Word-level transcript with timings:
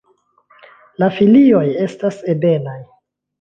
La 1.03 1.09
folioj 1.17 1.61
estas 1.85 2.19
ebenaj. 2.35 2.81